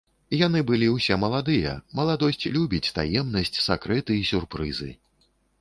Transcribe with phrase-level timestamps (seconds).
[0.37, 4.91] Яны былі ўсе маладыя, маладосць любіць таемнасць, сакрэты і сюрпрызы.